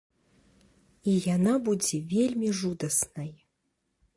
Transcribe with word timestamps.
І 1.11 1.13
яна 1.35 1.53
будзе 1.67 1.97
вельмі 2.15 2.49
жудаснай! 2.61 3.31